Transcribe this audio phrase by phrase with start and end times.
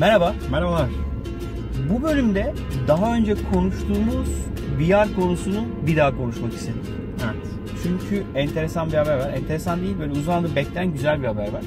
[0.00, 0.34] Merhaba.
[0.50, 0.88] Merhabalar.
[1.90, 2.54] Bu bölümde
[2.88, 4.28] daha önce konuştuğumuz
[4.80, 6.82] VR konusunu bir daha konuşmak istedik.
[7.24, 7.46] Evet.
[7.82, 9.32] Çünkü enteresan bir haber var.
[9.32, 10.52] Enteresan değil böyle uzun zamandır
[10.92, 11.62] güzel bir haber var.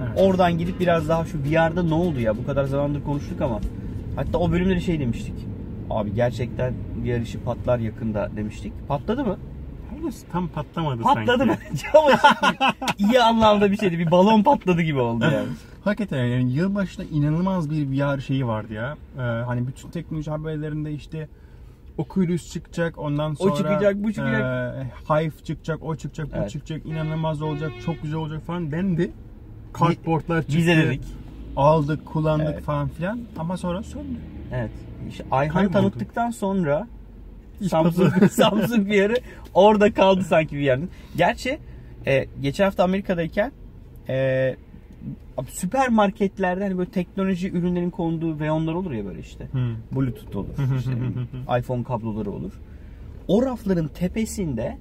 [0.00, 0.10] Evet.
[0.16, 3.60] Oradan gidip biraz daha şu VR'da ne oldu ya bu kadar zamandır konuştuk ama
[4.16, 5.34] hatta o bölümde de şey demiştik.
[5.90, 6.74] Abi gerçekten
[7.04, 8.72] VR işi patlar yakında demiştik.
[8.88, 9.38] Patladı mı?
[9.90, 11.62] Henüz tam patlamadı Patladı sanki.
[11.70, 12.10] bence ama
[12.40, 12.58] şimdi
[13.10, 13.98] iyi anlamda bir şeydi.
[13.98, 15.46] Bir balon patladı gibi oldu yani.
[15.84, 18.96] Hakikaten yani yılbaşında inanılmaz bir VR şeyi vardı ya.
[19.18, 21.28] Ee, hani bütün teknoloji haberlerinde işte
[21.98, 24.40] Oculus çıkacak ondan sonra çıkacak, bu çıkacak.
[24.76, 26.50] e, Hive çıkacak, o çıkacak, bu Evet.
[26.50, 29.12] çıkacak, inanılmaz olacak, çok güzel olacak falan dendi.
[29.72, 30.56] Kartboardlar çıktı.
[30.58, 31.02] Biz de dedik.
[31.56, 32.62] Aldık, kullandık Evet.
[32.62, 34.18] falan filan ama sonra söndü.
[34.52, 34.70] Evet.
[35.08, 36.88] İşte Ayhan tanıttıktan sonra
[37.62, 38.30] Samsung.
[38.30, 39.16] Samsung VR'ı
[39.54, 40.90] orada kaldı sanki VR'ın.
[41.16, 41.58] Gerçi
[42.06, 43.52] e, geçen hafta Amerika'dayken
[44.08, 44.56] e,
[45.48, 49.48] süpermarketlerde hani böyle teknoloji ürünlerin konduğu reyonlar olur ya böyle işte.
[49.52, 49.76] Hmm.
[49.92, 50.78] Bluetooth olur.
[50.78, 50.90] işte
[51.58, 52.52] iPhone kabloları olur.
[53.28, 54.78] O rafların tepesinde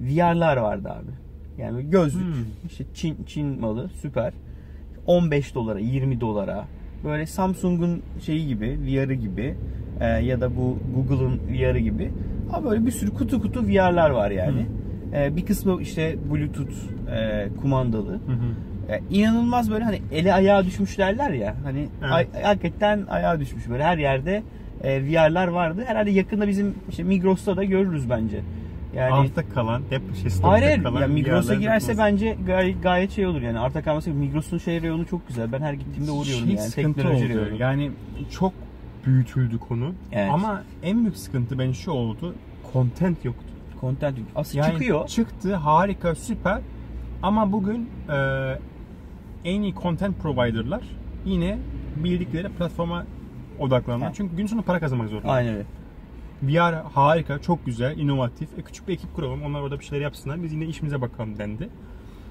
[0.00, 1.10] VR'lar vardı abi.
[1.62, 2.22] Yani gözlük.
[2.22, 2.44] Hmm.
[2.66, 4.32] işte Çin, Çin malı süper.
[5.06, 6.64] 15 dolara, 20 dolara.
[7.04, 9.56] Böyle Samsung'un şeyi gibi, VR'ı gibi
[10.00, 12.10] e, ya da bu Google'ın VR'ı gibi.
[12.52, 14.66] Ama böyle bir sürü kutu kutu VR'lar var yani.
[15.14, 16.74] E, bir kısmı işte Bluetooth
[17.16, 18.10] e, kumandalı.
[18.12, 18.92] Hı hı.
[18.92, 21.54] E, inanılmaz böyle hani ele ayağa düşmüş derler ya.
[21.64, 22.12] Hani Evet.
[22.12, 24.42] ay- hakikaten ayağa düşmüş böyle her yerde
[24.82, 25.82] e, VR'lar vardı.
[25.86, 28.40] Herhalde yakında bizim işte Migros'ta da görürüz bence.
[28.96, 32.06] Yani Altta kalan, hep şey Hayır kalan Ya Migros'a girerse tutmaz.
[32.06, 33.58] bence gay- gayet şey olur yani.
[33.58, 35.52] Arta kalması Migros'un şey reyonu çok güzel.
[35.52, 36.68] Ben her gittiğimde uğruyorum şey yani.
[36.68, 37.56] sıkıntı reyonu.
[37.58, 37.90] Yani
[38.30, 38.52] çok
[39.06, 39.92] büyütüldü konu.
[40.12, 40.30] Evet.
[40.32, 42.34] Ama en büyük sıkıntı bence şu oldu.
[42.72, 43.44] Content yoktu.
[43.80, 45.06] Content aslında Yani çıkıyor.
[45.06, 46.60] çıktı harika süper.
[47.22, 48.16] Ama bugün e,
[49.44, 50.82] en iyi content provider'lar
[51.24, 51.58] yine
[51.96, 53.06] bildikleri platforma
[53.58, 54.06] odaklanıyor.
[54.06, 54.16] Evet.
[54.16, 55.32] Çünkü gün sonu para kazanmak zorunda.
[55.32, 55.66] Aynen öyle.
[56.42, 58.58] VR harika, çok güzel, inovatif.
[58.58, 59.42] E, küçük bir ekip kuralım.
[59.42, 60.42] Onlar orada bir şeyler yapsınlar.
[60.42, 61.68] Biz yine işimize bakalım dendi.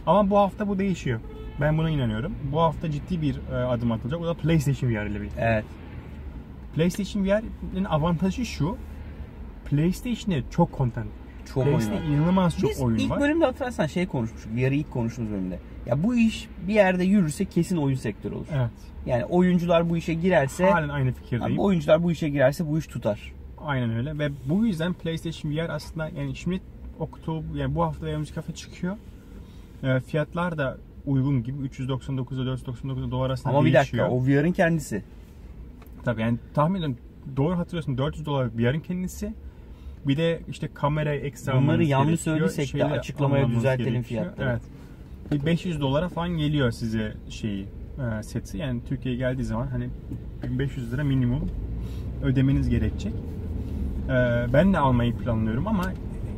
[0.08, 1.19] Ama bu hafta bu değişiyor.
[1.62, 2.34] Ben buna inanıyorum.
[2.52, 4.22] Bu hafta ciddi bir e, adım atılacak.
[4.22, 5.42] O da PlayStation VR ile birlikte.
[5.42, 5.66] Evet.
[6.76, 8.78] PlayStation VR'in avantajı şu.
[9.66, 11.08] PlayStation'e çok content.
[11.54, 11.82] Çok oyun var.
[12.10, 13.20] İnanılmaz çok Biz oyun ilk var.
[13.22, 14.52] bölümde hatırlarsan şey konuşmuştuk.
[14.56, 15.60] VR'ı ilk konuştuğumuz bölümde.
[15.86, 18.46] Ya bu iş bir yerde yürürse kesin oyun sektörü olur.
[18.54, 18.70] Evet.
[19.06, 21.60] Yani oyuncular bu işe girerse Halen aynı fikirdeyim.
[21.60, 23.34] oyuncular bu işe girerse bu iş tutar.
[23.66, 26.62] Aynen öyle ve bu yüzden PlayStation VR aslında yani şimdi
[27.00, 28.98] Oktober yani bu hafta önümüzdeki hafta çıkıyor.
[29.84, 34.06] E, fiyatlar da uygun gibi 399 ile 499 dolar arasında Ama bir değişiyor.
[34.12, 35.04] dakika o VR'ın kendisi.
[36.06, 36.97] Tabii yani tahmin ediyorum
[37.38, 39.34] doğru hatırlıyorsun 400 dolar VR'ın kendisi.
[40.08, 44.50] Bir de işte kamera ekstra Bunları yanlış söylediysek de açıklamaya düzeltelim fiyatları.
[44.50, 44.62] Evet.
[45.31, 47.66] Bir 500 dolara falan geliyor size şeyi
[48.19, 48.58] e, seti.
[48.58, 49.90] Yani Türkiye'ye geldiği zaman hani
[50.44, 51.50] 1500 lira minimum
[52.24, 53.13] ödemeniz gerekecek.
[54.09, 54.13] E,
[54.53, 55.84] ben de almayı planlıyorum ama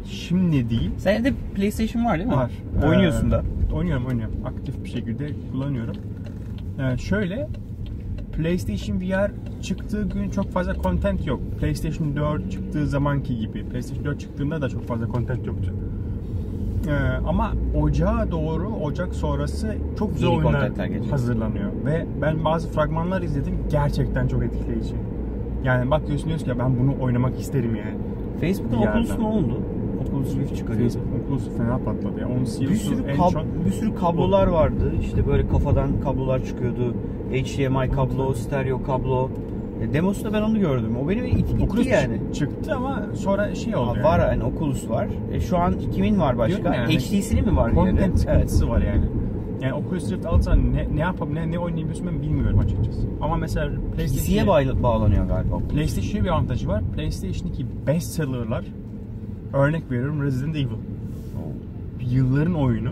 [0.06, 0.92] şimdi değil.
[0.98, 2.36] Sende de PlayStation var değil mi?
[2.36, 2.52] Var.
[2.84, 3.44] Oynuyorsun Ee, da.
[3.74, 4.36] Oynuyorum oynuyorum.
[4.46, 5.96] Aktif bir şekilde kullanıyorum.
[6.80, 7.48] Ee, şöyle
[8.38, 9.32] PlayStation VR
[9.62, 11.40] çıktığı gün çok fazla content yok.
[11.60, 13.64] PlayStation 4 çıktığı zamanki gibi.
[13.66, 15.74] PlayStation 4 çıktığında da çok fazla content yoktu.
[16.88, 16.92] Ee,
[17.28, 20.72] ama ocağa doğru, Ocak sonrası çok güzel Yeni oyunlar
[21.12, 21.70] hazırlanıyor.
[21.86, 23.54] Ve ben bazı fragmanlar izledim.
[23.72, 24.96] Gerçekten çok etkileyici.
[25.64, 27.98] Yani bak diyorsun diyorsun "Ya ben bunu oynamak isterim yani.
[28.42, 29.60] Facebook'un Bir Oculus ne oldu?
[30.08, 30.90] Oculus Rift çıkarıyor.
[30.90, 32.28] Facebook Oculus fena patladı ya.
[32.28, 34.92] Onun CEO'su Bir sürü, en kab- çok bir sürü kablolar vardı.
[35.02, 36.94] İşte böyle kafadan kablolar çıkıyordu.
[37.32, 39.30] HDMI kablo, stereo kablo.
[39.82, 40.96] E, demosunda ben onu gördüm.
[41.04, 42.20] O beni it- itti yani.
[42.34, 44.04] çıktı ama sonra şey oldu Aa, yani.
[44.04, 45.08] Var yani Oculus var.
[45.32, 46.76] E, şu an kimin var başka?
[46.76, 46.98] Yani.
[46.98, 47.74] HTC'li mi var?
[47.74, 48.20] Content Evet.
[48.20, 49.06] sıkıntısı var yani.
[49.62, 53.08] Yani Oculus Rift alsan ne, ne yapıp ne, ne oynayabiliyorsun ben bilmiyorum açıkçası.
[53.22, 53.72] Ama mesela
[54.48, 55.58] bağlı- bağlanıyor galiba.
[55.58, 56.84] PlayStation'e bir avantajı var.
[56.96, 58.66] PlayStation'daki bestseller'lar
[59.54, 60.68] örnek veriyorum Resident Evil.
[62.12, 62.90] Yılların oyunu.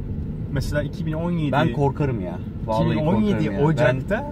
[0.52, 2.38] Mesela 2017 Ben korkarım ya.
[2.66, 3.66] Vallahi 2017 korkarım ya.
[3.66, 4.32] Ocak'ta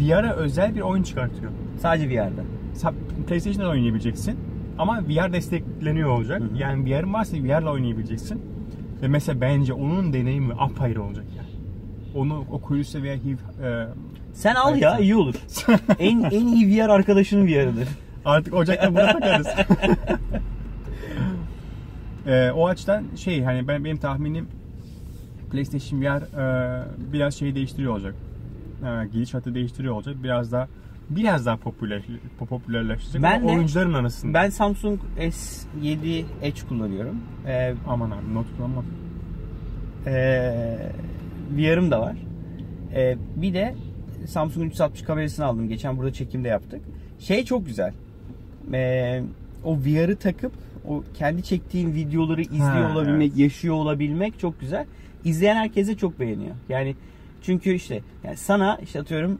[0.00, 1.52] VR'a özel bir oyun çıkartıyor.
[1.78, 2.40] Sadece bir yerde.
[2.74, 2.94] Sen
[3.28, 4.38] PlayStation'da oynayabileceksin.
[4.78, 6.40] Ama VR destekleniyor olacak.
[6.40, 6.58] Hı hı.
[6.58, 8.42] Yani VR'ın varsa VR'la oynayabileceksin.
[9.02, 11.48] Ve mesela bence onun deneyimi apayrı olacak yani.
[12.14, 13.86] Onu Oculus'ta veya Hive e,
[14.32, 15.34] Sen al ya iyi olur.
[15.98, 17.88] en en iyi VR arkadaşının VR'ıdır.
[18.24, 19.46] artık Ocak'ta buna takarız.
[22.26, 24.48] e, o açıdan şey hani ben benim tahminim
[25.52, 28.14] PlayStation VR e, biraz şeyi değiştiriyor olacak.
[28.84, 30.16] E, gidişatı değiştiriyor olacak.
[30.22, 30.68] Biraz daha
[31.10, 32.02] biraz daha popüler
[32.38, 33.22] popülerleşecek.
[33.22, 34.34] Ben Ama de- oyuncuların arasında.
[34.34, 37.20] Ben Samsung S7 Edge kullanıyorum.
[37.46, 38.84] Ee, Aman abi not kullanma.
[40.06, 40.78] ee,
[41.56, 42.16] VR'ım da var.
[42.94, 43.74] Ee, bir de
[44.26, 45.68] Samsung 360 kamerasını aldım.
[45.68, 46.80] Geçen burada çekimde yaptık.
[47.18, 47.92] Şey çok güzel.
[48.72, 49.22] Ee,
[49.64, 50.52] o VR'ı takıp
[50.88, 53.38] o kendi çektiğin videoları izliyor Ha, olabilmek, evet.
[53.38, 54.86] yaşıyor olabilmek çok güzel.
[55.24, 56.54] İzleyen herkese çok beğeniyor.
[56.68, 56.94] Yani
[57.42, 59.38] çünkü işte yani sana işte atıyorum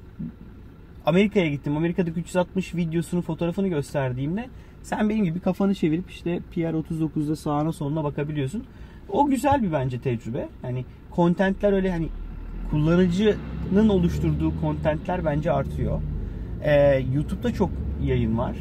[1.07, 1.77] Amerika'ya gittim.
[1.77, 4.49] Amerika'daki 360 videosunu, fotoğrafını gösterdiğimde
[4.83, 8.65] sen benim gibi kafanı çevirip işte PR39'da sağına soluna bakabiliyorsun.
[9.09, 10.49] O güzel bir bence tecrübe.
[10.65, 12.09] Yani kontentler öyle hani
[12.71, 16.01] kullanıcının oluşturduğu kontentler bence artıyor.
[16.63, 17.71] Ee, YouTube'da çok
[18.05, 18.57] yayın var.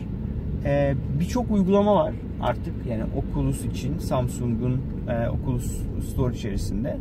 [0.65, 5.81] Ee, Birçok uygulama var artık yani Oculus için Samsung'un e, Oculus
[6.12, 6.98] Store içerisinde.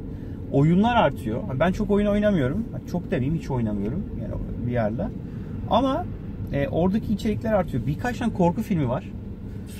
[0.53, 1.43] Oyunlar artıyor.
[1.61, 2.65] Ben çok oyun oynamıyorum.
[2.91, 4.35] Çok demeyeyim hiç oynamıyorum yani
[4.67, 5.11] VR'la.
[5.71, 6.07] Ama
[6.53, 7.87] e, oradaki içerikler artıyor.
[7.87, 9.05] Birkaç tane korku filmi var.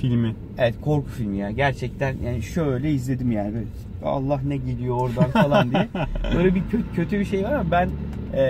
[0.01, 0.35] Filmi.
[0.57, 1.51] Evet korku filmi ya.
[1.51, 3.53] Gerçekten yani şöyle izledim yani.
[3.53, 3.65] Böyle,
[4.05, 5.87] Allah ne geliyor oradan falan diye.
[6.35, 7.89] Böyle bir kötü, kötü bir şey var ama ben
[8.33, 8.41] e,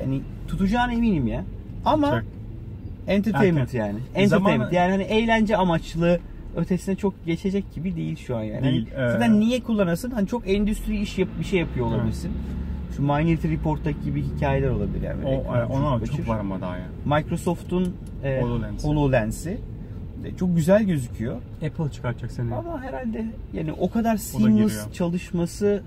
[0.00, 1.44] yani tutacağına eminim ya.
[1.84, 2.22] Ama Çok.
[3.08, 3.86] entertainment Erken.
[3.86, 3.98] yani.
[4.14, 6.20] Entertainment Zamanı- yani hani eğlence amaçlı
[6.56, 8.64] ötesine çok geçecek gibi değil şu an yani.
[8.64, 9.12] Değil, Hani ee.
[9.12, 10.10] Zaten niye kullanasın?
[10.10, 12.30] Hani çok endüstri iş yap bir şey yapıyor olabilirsin.
[12.98, 15.24] Şu Minority Report'taki gibi hikayeler olabilir yani.
[15.24, 16.16] O, e, ona kaçır.
[16.16, 16.86] çok var ama daha ya.
[17.04, 18.84] Microsoft'un e, HoloLens.
[18.84, 19.60] HoloLens'i
[20.24, 21.36] e, çok güzel gözüküyor.
[21.66, 22.54] Apple çıkartacak seni.
[22.54, 25.82] Ama herhalde yani o kadar seamless çalışması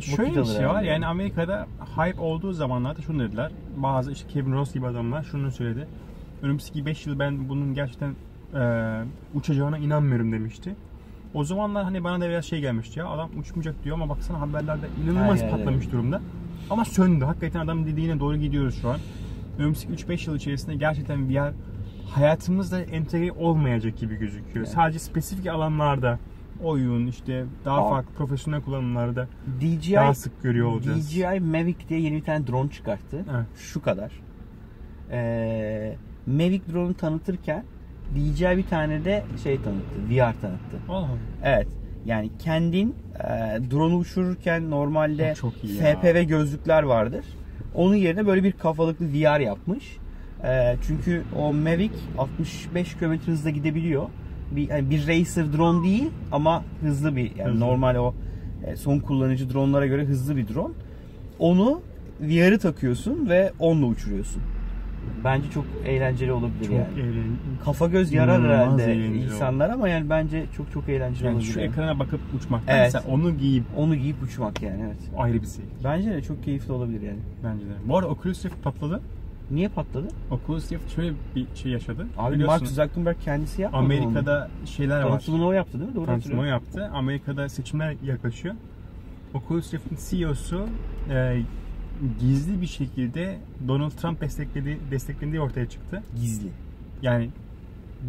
[0.00, 1.66] Şöyle bir şey var yani Amerika'da
[1.96, 3.52] hype olduğu zamanlarda şunu dediler.
[3.76, 5.86] Bazı işte Kevin Ross gibi adamlar şunu söyledi.
[6.42, 8.14] Önümüzdeki 5 yıl ben bunun gerçekten
[8.54, 9.04] e,
[9.34, 10.76] uçacağına inanmıyorum demişti.
[11.34, 14.86] O zamanlar hani bana da biraz şey gelmişti ya adam uçmayacak diyor ama baksana haberlerde
[15.04, 16.20] inanılmaz Aynen, patlamış durumda.
[16.72, 17.24] Ama söndü.
[17.24, 18.98] Hakikaten adam dediğine doğru gidiyoruz şu an.
[19.58, 21.52] Önümüzdeki 3-5 yıl içerisinde gerçekten VR
[22.10, 24.66] hayatımızda entegre olmayacak gibi gözüküyor.
[24.66, 24.68] Evet.
[24.68, 26.18] Sadece spesifik alanlarda
[26.62, 29.28] oyun işte daha Ama- farklı profesyonel kullanımlarda
[29.60, 31.10] DJI daha sık görüyor olacağız.
[31.10, 33.24] DJI Mavic diye yeni bir tane drone çıkarttı.
[33.34, 33.46] Evet.
[33.56, 34.12] Şu kadar.
[35.10, 35.96] Ee,
[36.26, 37.64] Mavic drone'u tanıtırken
[38.14, 39.96] DJI bir tane de şey tanıttı.
[40.10, 40.78] VR tanıttı.
[40.88, 41.08] Allah.
[41.42, 41.68] Evet.
[42.06, 43.24] Yani kendin e,
[43.70, 46.00] drone'u uçururken normalde çok iyi ya.
[46.00, 47.24] FPV gözlükler vardır.
[47.74, 49.96] Onun yerine böyle bir kafalıklı VR yapmış.
[50.44, 54.06] E, çünkü o Mavic 65 km hızla gidebiliyor.
[54.50, 57.60] Bir, yani bir racer drone değil ama hızlı bir yani Hızlı.
[57.60, 58.14] normal o
[58.66, 60.74] e, son kullanıcı drone'lara göre hızlı bir drone.
[61.38, 61.80] Onu
[62.20, 64.42] VR'ı takıyorsun ve onunla uçuruyorsun.
[65.24, 66.86] Bence çok eğlenceli olabilir Çok yani.
[67.00, 67.22] eğlenceli.
[67.64, 71.52] Kafa göz yarar herhalde insanlar ama yani bence çok çok eğlenceli Yani olabilir.
[71.52, 71.68] şu yani.
[71.70, 73.08] ekrana bakıp uçmaktansa Evet.
[73.10, 74.96] onu giyip Onu giyip uçmak yani evet.
[75.18, 75.64] ayrı bir şey.
[75.84, 77.18] Bence de çok keyifli olabilir yani.
[77.44, 77.70] Bence de.
[77.88, 79.00] Bu arada Oculus Rift patladı.
[79.50, 80.08] Niye patladı?
[80.30, 82.06] Oculus Rift şöyle bir şey yaşadı.
[82.18, 85.04] Abi Biliyorsun, Mark Zuckerberg kendisi yapmadı Amerika'da şeyler onu.
[85.04, 85.10] var.
[85.10, 85.96] Tanıtımını o yaptı değil mi?
[85.96, 86.64] Doğru Tanıtımı o hatırlıyorum.
[86.82, 86.96] yaptı.
[86.96, 88.54] Amerika'da seçimler yaklaşıyor.
[89.34, 90.66] Oculus Rift'in CEO'su
[91.10, 91.40] e,
[92.20, 93.38] gizli bir şekilde
[93.68, 96.02] Donald Trump desteklediği, desteklendiği ortaya çıktı.
[96.20, 96.48] Gizli.
[97.02, 97.30] Yani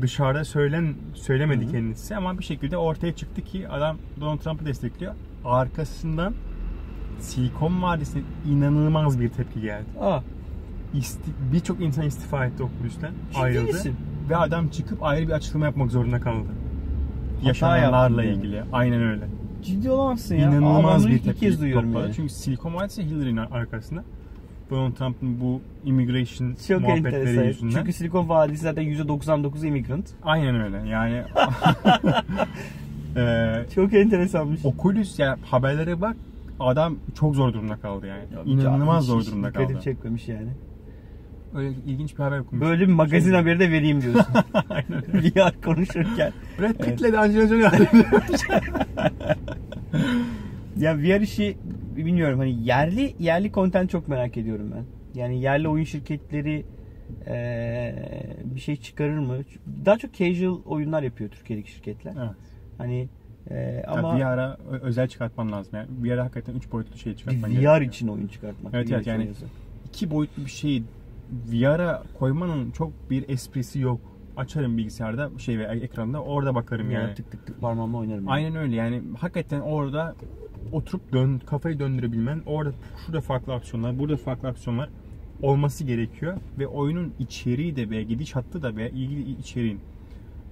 [0.02, 1.72] dışarıda söylen söylemedi Hı hı.
[1.72, 5.14] kendisi ama bir şekilde ortaya çıktı ki adam Donald Trump'ı destekliyor.
[5.46, 6.34] Arkasından
[7.20, 9.86] Silikon Vadisi'ne inanılmaz bir tepki geldi.
[10.02, 10.20] Aa,
[10.94, 13.12] İsti- Birçok insan istifa etti Oculus'tan.
[13.36, 13.68] Ayrıldı.
[13.68, 13.96] misin?
[14.30, 16.38] Ve adam çıkıp ayrı bir açıklama yapmak zorunda kaldı.
[16.38, 18.36] yaptım Yaşananlarla yani.
[18.38, 18.64] ilgili.
[18.74, 19.28] Aynen öyle.
[19.64, 20.48] Ciddi olamazsın ya.
[20.50, 22.14] İnanılmaz bir tepki kez duyuyorum yani.
[22.16, 24.04] Çünkü Silikon Vadisi Hillary'nin arkasında.
[24.70, 27.44] Donald Trump'ın bu immigration Çok muhabbetleri enteresan.
[27.44, 27.74] yüzünden.
[27.76, 30.10] Çünkü Silikon Vadisi zaten %99 immigrant.
[30.24, 30.90] Aynen öyle.
[30.90, 31.24] Yani
[33.16, 34.60] Eee Çok enteresanmış.
[34.66, 36.16] Oculus ya haberlere bak
[36.60, 38.22] adam çok zor durumda kaldı yani.
[38.46, 39.80] İnanılmaz Hiç- zor durumda kaldı.
[39.84, 40.50] çekmemiş yani.
[41.56, 42.66] Öyle ilginç bir haber okumuş.
[42.66, 44.26] Böyle bir magazin haberi de vereyim diyorsun.
[44.70, 45.30] Aynen öyle.
[45.36, 46.34] VR konuşurken.
[46.60, 47.70] Brad Pitt'le de Angelina Jolie
[50.78, 51.58] Ya VR işi
[51.96, 54.86] bilmiyorum hani yerli yerli content çok merak ediyorum ben.
[55.20, 56.66] Yani yerli oyun şirketleri
[57.28, 59.38] eee, bir şey çıkarır mı?
[59.86, 62.14] Daha çok casual oyunlar yapıyor Türkiye'deki şirketler.
[62.18, 62.32] Evet.
[62.78, 63.10] Hani
[63.52, 65.72] eee, Ama ama bir ara özel çıkartman lazım.
[65.76, 67.82] Yani bir ara hakikaten 3 boyutlu şey çıkartman VR gerekiyor.
[67.82, 68.74] için oyun çıkartmak.
[68.74, 69.46] Evet, VR evet, yani- oynuyorsa.
[69.88, 70.84] İki boyutlu bir şeyi
[71.52, 74.02] VR'a koymanın çok bir esprisi yok.
[74.38, 77.16] Açarım bilgisayarda şey ve ekranda orada bakarım Yani yani.
[77.16, 78.20] tık tık tık parmağımla oynarım.
[78.24, 78.32] yani.
[78.32, 80.16] Aynen öyle yani hakikaten orada
[80.72, 82.72] oturup dön kafayı döndürebilmen orada
[83.06, 84.90] şurada farklı aksiyonlar burada farklı aksiyonlar
[85.42, 89.80] olması gerekiyor ve oyunun içeriği de ve gidiş hattı da ve ilgili içeriğin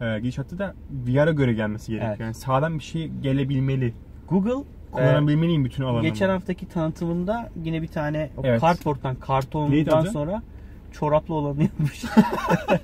[0.02, 0.74] e, gidiş hattı da
[1.08, 2.10] VR'a göre gelmesi gerekiyor.
[2.12, 2.20] Evet.
[2.20, 3.94] Yani sağdan bir şey gelebilmeli.
[4.30, 6.02] Google eee, Kullanabilmeliyim bütün alanımı.
[6.04, 8.62] geçen haftaki tanıtımında yine bir tane o Evet.
[8.62, 10.42] kartporttan kartondan sonra
[10.92, 12.04] çoraplı olanı yapmış.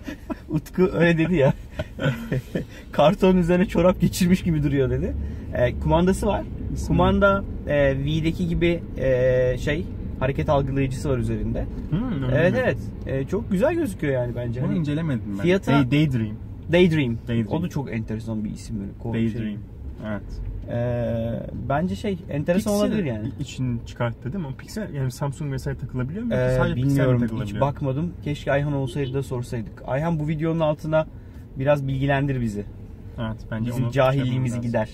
[0.84, 1.54] Utku öyle dedi ya.
[2.92, 5.14] Kartonun üzerine çorap geçirmiş gibi duruyor dedi.
[5.54, 6.44] E, kumandası var.
[6.76, 9.86] İsmi- Kumanda e, V'deki gibi e, şey
[10.20, 11.66] hareket algılayıcısı var üzerinde.
[11.90, 12.60] Hmm, öyle Evet mi?
[12.64, 12.78] evet.
[13.06, 14.62] E, çok güzel gözüküyor yani bence.
[14.62, 15.44] Bunu Hani incelemedim ben.
[15.46, 16.36] Fiyata- Day, Daydream.
[16.72, 17.18] Daydream.
[17.28, 17.48] Daydream.
[17.60, 18.92] O da çok enteresan bir isim böyle.
[19.04, 19.34] Ko- şey.
[19.34, 19.60] Daydream.
[20.08, 20.24] Evet.
[20.70, 23.30] E, bence şey enteresan Pixel olabilir yani.
[23.40, 24.52] için çıkarttı değil mi?
[24.54, 26.34] O Pixel yani Samsung vesaire takılabiliyor mu?
[26.34, 28.14] Ee, Pixel mi bilmiyorum hiç bakmadım.
[28.24, 29.84] Keşke Ayhan olsaydı da sorsaydık.
[29.88, 31.08] Ayhan bu videonun altına
[31.60, 32.66] biraz bilgilendir bizi.
[33.20, 34.90] Evet bence Bizim onu cahilliğimizi şey gider.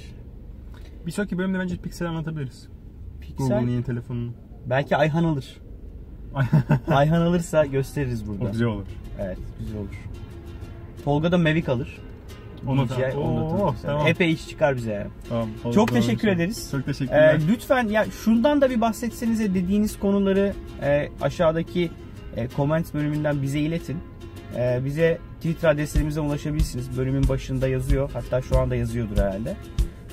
[1.06, 2.68] Bir sonraki bölümde bence Pixel anlatabiliriz.
[3.22, 4.32] Pixel Google'un yeni telefonunu.
[4.66, 5.58] belki Ayhan alır.
[6.88, 8.46] Ayhan alırsa gösteririz burada.
[8.46, 8.86] o güzel olur.
[9.20, 10.10] Evet güzel olur.
[11.04, 12.00] Tolga da Mavic alır.
[12.68, 14.08] Onu da- Oo, tamam.
[14.08, 15.08] Epey iş çıkar bize yani.
[15.30, 15.50] Tamam.
[15.64, 15.96] olur, Çok doğru.
[16.00, 16.68] teşekkür ederiz.
[16.72, 17.36] Çok teşekkürler.
[17.36, 20.54] Ee, lütfen ya şundan da bir bahsetsenize dediğiniz konuları
[20.84, 21.92] e, aşağıdaki
[22.36, 23.98] e, comment bölümünden bize iletin.
[24.58, 26.98] E, bize Twitter adreslerimize ulaşabilirsiniz.
[26.98, 28.10] Bölümün başında yazıyor.
[28.14, 29.56] Hatta şu anda yazıyordur herhalde.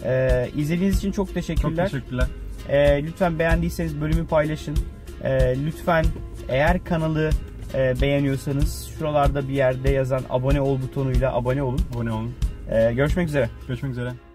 [0.04, 1.88] E, izlediğiniz için çok Çok teşekkürler.
[1.90, 2.26] teşekkürler.
[2.68, 4.76] E, lütfen beğendiyseniz bölümü paylaşın.
[5.24, 6.04] E, lütfen
[6.48, 7.30] eğer kanalı
[7.74, 11.80] e, beğeniyorsanız şuralarda bir yerde yazan abone ol butonuyla abone olun.
[11.94, 12.34] Abone olun.
[12.70, 13.50] E, görüşmek üzere.
[13.68, 14.29] Görüşmek üzere.